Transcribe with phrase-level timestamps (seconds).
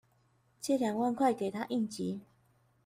[0.59, 2.21] 借兩萬塊給她應急